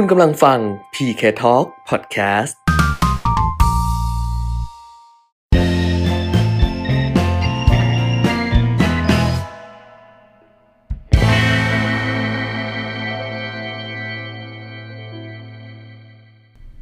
[0.00, 0.58] คุณกำลังฟัง
[0.94, 2.54] PK Talk Podcast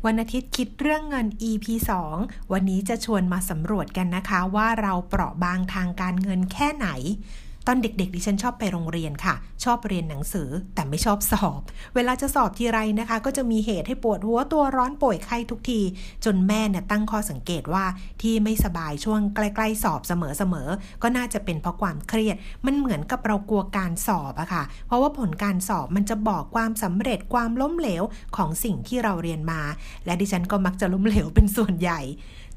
[0.06, 1.66] วันอาทิตย์คิดเรื่องเงิน EP
[2.10, 6.88] 2 วันนี้จะชวนมาสำรวจกันนะคะว่าเราเปราะบางทางการเงินแค่ไหน
[7.66, 9.34] ตอนเด็กๆดิฉันชอบไปโรงเรียนค่ะ
[9.64, 11.60] ชอบเรียนหนังสือแต่ไม่ชอบสอบ
[11.94, 15.80] เวลาจะสอบทีไรนะคะ ก็จะมีเหตุให้ปวดหัวตัวร้อนป่วยไข้ทุกที
[16.25, 17.84] จนแม่เนี่ยตั้งข้อสังเกตว่า
[18.22, 28.03] ที่ไม่สบายช่วงใกล้ๆสอบเสมอๆก็น่าจะเป็นเพราะความเครียด มันเหมือนกับเรากลัวการสอบอะค่ะ เพราะว่าผลการสอบมันจะบอกความสำเร็จความล้มเหลว
[28.36, 29.61] ของสิ่งที่เราเรียนมา
[30.04, 32.00] และดิฉันก็มักจะล้มเหลวเป็นส่วนใหญ่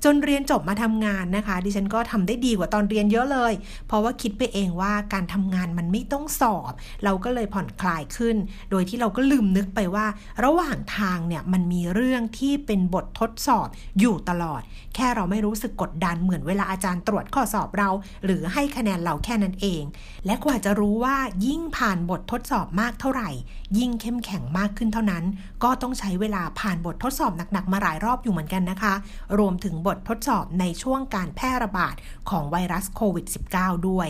[0.04, 3.54] จนเรียนจบมาทำงานนะคะ ดิฉันก็ทำได้ดีกว่าตอนเรียนเยอะเลย
[3.88, 6.72] เพราะว่าคิดไปเองว่าการทำงานมันไม่ต้องสอบ
[7.04, 8.36] เราก็เลยผ่อนคลายขึ้น
[8.72, 10.06] โดยที่เราก็ลืมนึกไปว่า
[10.44, 13.68] ระหว่างทางเนี่ยมันมีเรื่องที่เป็นบททดสอบ
[14.00, 14.62] อยู่ตลอด
[14.96, 17.90] แค่เราไม่รู้สึกกดดันเหมือนเวลาอาจารย์ตรวจข้อสอบเรา
[18.26, 19.84] หรือให้คะแนนเราแค่นั้นเอง
[20.26, 23.30] และกว่าจะรู้ว่ายิ่งผ่านบททดสอบมากเท่าไหร่
[23.78, 25.24] ยิ่งเข้มแข็งมากขึ้นเท่านั้น
[25.64, 28.94] ก็ต้องใช้เวลาผ่านบททดสอบหนักๆมาหลายรอบอยู่เหมือนกันนะคะ
[29.40, 31.96] รวมถึงบททดสอบในช่วงการแพร่ระบาด
[32.30, 34.10] ของไวรัสโควิด -19 ด้วย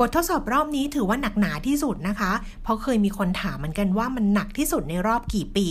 [0.00, 2.32] บททดสอบรอบนี้ถือว่าหนักหนาที่สุดนะคะ
[2.62, 5.68] เพราะเคยมีคนถามเหมือนกันว่ามันหนักที่สุดในรอบกี่ปี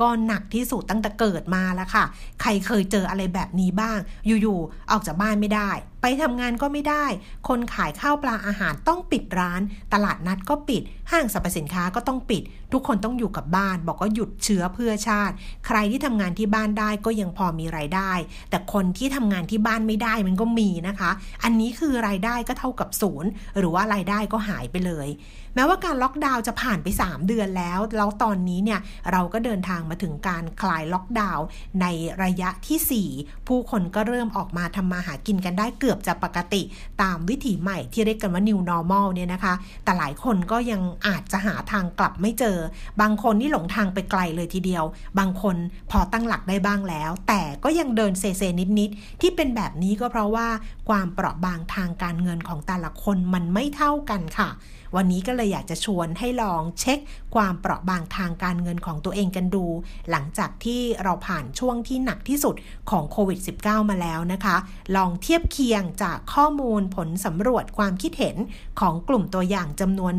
[0.00, 2.04] ก็หนักที่สุดตั้งแต่เกิดมาแล้วค่ะ
[2.40, 5.70] ใครเคยเจออะไรแบบนี้บ้าง อยู่ๆ ออกจากบ้านไม่ได้
[6.06, 7.06] ไปทำงานก็ไม่ได้
[7.48, 9.60] คนขายข้าวปลาอาหารต้องปิดร้าน
[9.92, 15.34] ตลาดนัดก็ปิด ห้างสรรพสินค้าก็ต้องปิด ทุกคนต้องอยู่กับบ้าน บอกว่าหยุดเชื้อเพื่อชาติ
[15.66, 18.12] ใครที่ทำงานที่บ้านได้ก็ยังพอมีรายได้
[18.50, 21.10] แต่คนที่ทำงานที่บ้านไม่ได้มันก็มีนะคะ
[21.44, 25.08] อันนี้คือรายได้ก็เท่ากับศูนย์หรือว่ารายได้ก็หายไปเลย
[25.56, 28.80] แม้ว่าการล็อกดาวน์จะผ่านไป 3 เดือนแล้ว แล้วตอนนี้เนี่ย
[29.12, 31.46] เราก็เดินทางมาถึงการคลายล็อกดาวน์
[31.80, 31.86] ใน
[32.22, 36.62] ระยะที่ 4 ผู้คนก็เริ่มออกมาทำมาหากินกันได้เกือบจะปกติ
[37.02, 42.58] ตามวิถีใหม่ที่เรียกกันว่า new normal เนี่ยนะคะ แต่หลายคนก็ยังอาจจะหาทางกลับไม่เจอ
[43.00, 44.84] บางคนนี่หลงทางไปไกลเลยทีเดียว
[45.18, 45.56] บางคน
[45.90, 48.42] พอตั้งหลักได้บ้างแล้ว แต่ก็ยังเดินเซเซ
[48.78, 50.48] นิดๆที่เป็นแบบนี้ก็เพราะว่า
[50.88, 54.50] ความเปราะบางทางการเงินของแต่ละคนมันไม่เท่ากันค่ะ
[54.96, 56.98] วันนี้ก็เลยอยากจะชวนให้ลองเช็ค
[57.34, 59.64] ความเปราะบางทางการเงินของตัวเองกันดู
[60.10, 62.54] หลังจากที่เราผ่านช่วงที่หนักที่สุด
[62.90, 64.56] ของโควิด -19 มาแล้วนะคะ
[64.96, 68.36] ลองเทียบเคียงจากข้อมูลผลสำรวจความคิดเห็น
[68.80, 70.12] ของกลุ่มตัวอย่างจำนวน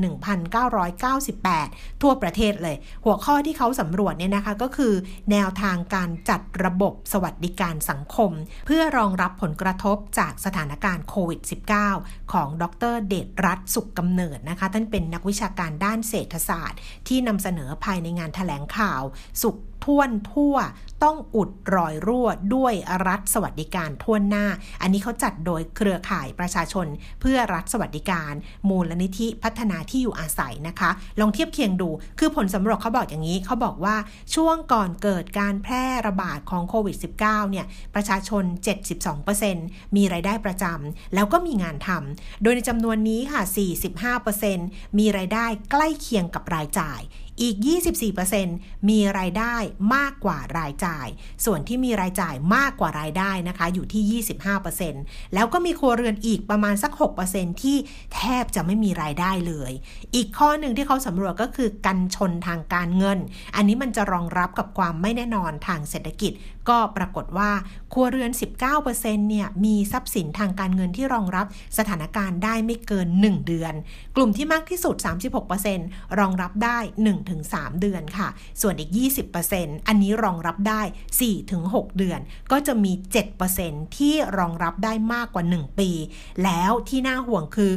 [0.80, 4.94] 1,998 ทั่วประเทศเลย หัวข้อที่เขาสำรวจเนี่ยนะคะก็คือ
[5.32, 8.32] แนวทางการจัดระบบสวัสดิการสังคม
[8.66, 11.42] เพื่อรองรับผลกระทบจากสถานการณ์โควิด
[11.88, 19.02] -19 ของดรเดชรัตน์สุขกำเนิดนะคะท่านเป็นนักวิชาการด้านเศรษฐศาสตร์ ที่นำเสนอภายในงานถแถลงข่าว
[19.42, 20.56] สุข ท่วนทั่ว
[21.04, 22.74] ต้องอุดรอยรั่วด้วย
[23.08, 24.46] รัฐสวัสดิการท่วนหน้า
[24.82, 26.88] อันนี้เขาจัดโดยเครือข่ายประชาชน
[27.22, 28.34] เพื่อรัฐสวัสดิการ
[28.70, 33.96] มูลนิธิพัฒนาที่อยู่อาศัยนะคะ ลองเทียบเคียงดู คือผลสำรวจเขาบอกอย่างนี้เขาบอกว่า
[34.36, 38.44] ช่วงก่อนเกิดการแพร่ระบาดของโควิด -19 เนี่ยประชาชน
[39.20, 43.42] 72%มีรายได้ประจำแล้วก็มีงานทำโดยในจำนวนนี้ค่ะ
[44.20, 47.02] 45%มีรายได้ใกล้เคียงกับรายจ่าย
[47.42, 47.56] อีก
[48.22, 49.56] 24%มีรายได้
[49.96, 51.08] มากกว่ารายจ่าย
[51.46, 54.24] ส่วนที่มีรายจ่ายมากกว่ารายได้นะคะอยู่ที่
[54.76, 56.92] 25%แล้วก็มีครัวเรือนอีกประมาณสัก
[57.28, 57.78] 6%ที่
[58.16, 59.72] แทบจะไม่มีรายได้เลย
[60.16, 63.20] อีกข้อหนึ่งที่เขาสำรวจก็คือกันชนทางการเงิน
[63.56, 66.32] อันนี้มันจะรองรับกับความไม่แน่นอนทางเศรษฐกิจ
[66.70, 67.52] ก็ปรากฏว่า
[67.94, 68.32] ครัวเรือน
[68.80, 71.46] 19%เนี่ยมีทรัพย์สินทางการเงินที่รองรับ
[71.78, 73.74] สถานการณ์ได้ไม่เกิน 1 เดือน
[74.16, 74.96] กลุ่มที่มากที่สุด
[75.58, 76.78] 36%รองรับได้
[77.30, 78.28] 1-3 เดือนค่ะ
[78.62, 78.92] ส่วนอีก
[79.40, 80.82] 20%อันนี้รองรับได้
[81.40, 82.20] 4-6 เดือน
[82.52, 82.94] ก็จะมี
[83.46, 85.90] 7%ที่รองรับได้มากกว่า 1 ปี
[86.44, 87.72] แล้วที่น่าห่วงคือ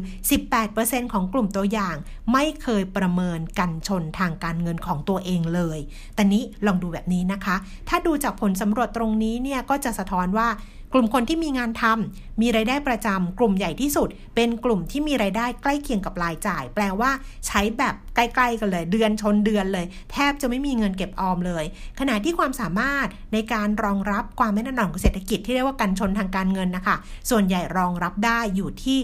[0.55, 1.97] 18%ของกลุ่มตัวอย่าง
[2.33, 5.79] ไม่เคยประเมินกันชนทางการเงินของตัวเองเลย
[6.15, 7.57] แต่นี้ลองดูแบบนี้นะคะ
[7.89, 10.49] ถ้าดูจากผลสำรวจตรงนี้เนี่ยก็จะสะท้อนว่า
[10.95, 17.11] กลุ่มคนที่มีงานทำมีรายได้ประจำกลุ่มใหญ่ที่สุด เป็นกลุ่มที่มีรายได้ใกล้เคียงกับรายจ่าย แปลว่า
[17.47, 21.65] ใช้แบบใกล้ๆกันเลย เดือนชนเดือนเลย แทบจะไม่มีเงินเก็บออมเลย
[22.01, 26.97] ขณะที่ความสามารถในการรองรับความไม่แน่นอนของเศรษฐกิจที่เรียกว่ากันชนทางการเงินนะคะ
[27.31, 28.99] ส่วนใหญ่รองรับได้อยู่ที่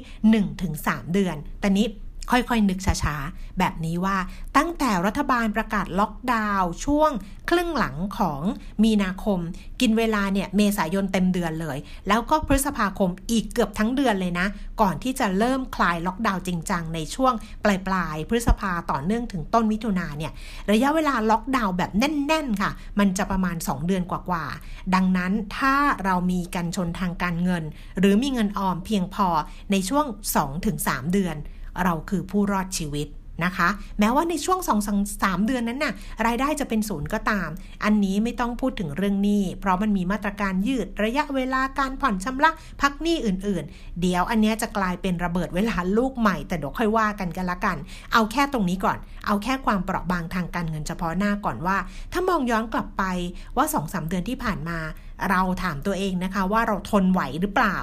[0.55, 1.87] 1-3 เดือนแต่นี้
[2.31, 4.17] ค่อยๆ นึกช้าๆ แบบนี้ว่า
[4.57, 7.11] ตั้งแต่รัฐบาลประกาศล็อกดาวน์ช่วง
[7.51, 8.41] ครึ่งหลังของ
[8.85, 9.39] มีนาคม
[9.81, 11.79] กินเวลาเนี่ยเมษายนเต็มเดือนเลย
[12.09, 14.47] แล้วก็พฤษภาคมอีกเกือบทั้งเดือนเลยนะ
[14.81, 17.33] ก่อนที่จะเริ่มคลายล็อกดาวน์จริงจังในช่วง
[17.65, 20.33] ปลายปลายพฤษภาต่อเนื่องถึงต้นมิถุนาเนี่ย
[20.73, 25.75] ระยะเวลาล็อกดาวน์แบบแน่น ๆ ค่ะ มันจะประมาณ 2 เดือนกว่าๆดังนั้นถ้า
[26.05, 27.65] เรามีกันชนทางการเงิน
[27.99, 29.29] หรือมีเงินออมเพียงพอ
[29.71, 30.07] ในช่วง
[30.61, 31.39] 2-3 เดือน
[31.83, 33.09] เราคือผู้รอดชีวิต
[33.45, 33.69] นะคะ
[33.99, 34.77] แม้ว่าในช่วง2อ
[35.23, 35.95] สเดือนนั้นน่ะ
[36.27, 37.49] รายได้จะเป็นศูนย์ก็ตาม
[37.85, 42.51] อันนี้ไม่ต้องพูดถึงเรื่องหนี้ เพราะมันมีมาตรการยืดระยะเวลาการผ่อนชำระ
[42.81, 47.77] พักหนี้อื่นๆ เดี๋ยวอันนี้จะกลายเป็นระเบิดเวลาลูกใหม่ แต่เดี๋ยวค่อยว่ากันกันละกัน
[48.13, 51.77] เอาแค่ตรงนี้ก่อน เอาแค่ความเปราะบางทางการเงินเฉพาะหน้าก่อนว่า
[52.13, 53.05] ถ้ามองย้อนกลับไป
[53.57, 54.79] ว่า2อสเดือนที่ผ่านมา
[55.31, 57.79] เราถามตัวเองนะคะว่าเราทนไหวหรือเปล่า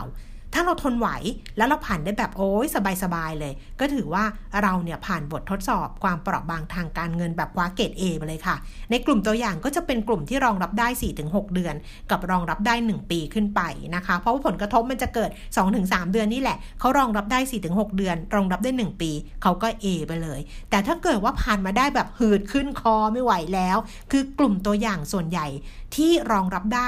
[0.53, 1.09] ถ้าเราทนไหว
[1.57, 2.67] แล้วเราผ่านได้แบบโอ้ย
[3.03, 4.23] สบายๆเลย ก็ถือว่า
[4.63, 8.55] เราเนี่ยผ่านบททดสอบความเปราะบางทางการเงินแบบคว้าเกรด A ไปเลยค่ะ
[8.91, 10.87] ในกลุ่มตัวอย่างก็จะเป็นกลุ่มที่รองรับได้
[11.21, 11.75] 4-6 เดือน
[12.11, 13.61] กับรองรับได้ 1 ปีขึ้นไป
[13.95, 15.29] นะคะ เพราะว่าผลกระทบมันจะเกิด
[15.71, 17.39] 2-3 เดือนนี่แหละเขารองรับได้
[17.69, 19.11] 4-6 เดือน รองรับได้ 1 ปี
[19.41, 20.39] เขาก็ A ไปเลย
[20.69, 23.77] แต่ถ้าเกิดว่าผ่านมาได้แบบหืดขึ้นคอไม่ไหวแล้ว
[24.11, 25.47] คือกลุ่มตัวอย่างส่วนใหญ่
[25.95, 26.87] ที่รองรับได้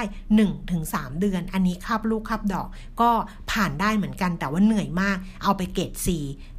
[0.59, 2.67] 1-3 เดือน อันนี้คับลูกคับดอก
[3.01, 3.11] ก็
[3.51, 6.07] ผานได้เหมือนกัน แต่ว่าเหนื่อยมาก เอาไปเกรด C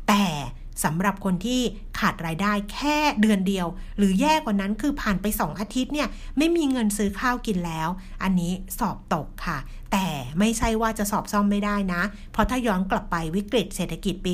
[0.08, 0.24] แต่
[0.84, 1.60] สำหรับคนที่
[1.98, 6.08] ขาดรายได้แค่เดือนเดียว หรือแย่กว่านั้นคือผ่านไป 2 อาทิตย์เนี่ย
[6.38, 7.88] ไม่มีเงินซื้อข้าวกินแล้ว
[8.22, 9.58] อันนี้สอบตกค่ะ
[9.96, 12.02] แต่ไม่ใช่ว่าจะสอบซ่อมไม่ได้นะ
[12.32, 14.32] เพราะถ้าย้อนกลับไปวิกฤตเศรษฐกิจปี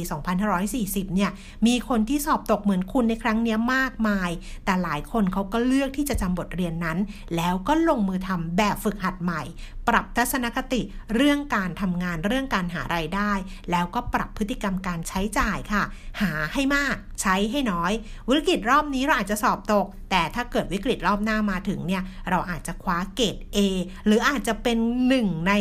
[0.56, 1.30] 2540 เนี่ย
[1.66, 4.30] มีคนที่สอบตกเหมือนคุณในครั้งนี้มากมาย
[4.64, 6.98] แต่หลายคนเขาก็เลือกที่จะจำบทเรียนนั้น
[7.36, 9.42] แล้วก็ลงมือทำแบบฝึกหัดใหม่
[9.88, 10.80] ปรับทัศนคติ
[11.14, 13.32] เรื่องการทำงานเรื่องการหารายได้
[13.70, 15.82] แล้วก็ปรับพฤติกรรมการใช้จ่ายค่ะ
[16.20, 17.92] หาให้มากใช้ให้น้อย
[18.28, 23.58] วิกฤตรอบนี้เราอาจจะสอบตก แต่ถ้าเกิดวิกฤตรอบหน้ามาถึงเนี่ยเราอาจจะคว้าเกรด A
[24.06, 24.78] หรืออาจจะเป็น
[25.14, 25.54] 1ใน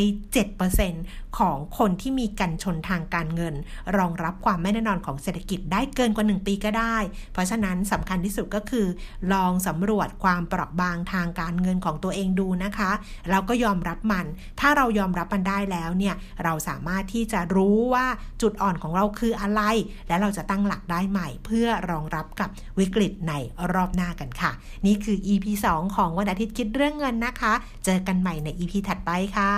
[0.66, 3.56] 7%ของคนที่มีกันชนทางการเงิน
[3.98, 6.98] รองรับความไม่แน่นอนของเศรษฐกิจได้เกินกว่า 1 ปีก็ได้
[7.34, 8.88] เพราะฉะนั้นสำคัญที่สุดก็คือ
[9.34, 12.92] ลองสำรวจความเปราะบางทางการเงินของตัวเองดูนะคะ
[13.30, 14.26] แล้วก็ยอมรับมัน
[14.60, 18.06] ถ้าเรายอมรับมันได้แล้วเนี่ยเราสามารถที่จะรู้ว่า
[18.42, 19.62] จุดอ่อนของเราคืออะไร
[20.08, 22.50] และเราจะตั้งหลักได้ใหม่ เพื่อรองรับกับ
[22.80, 23.34] วิกฤตใน
[23.74, 24.52] รอบหน้ากันค่ะ
[24.86, 27.54] นี่คือ EP 2 ของวันอาทิตย์คิดเรื่องเงินนะคะ
[27.86, 29.54] เจอกันใหม่ใน EP ถัดไปค่ะ